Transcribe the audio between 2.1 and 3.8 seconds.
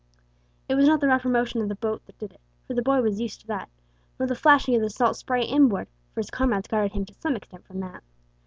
did it, for the boy was used to that;